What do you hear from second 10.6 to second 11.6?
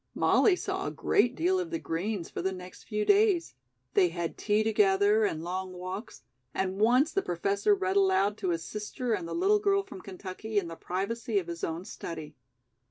the privacy of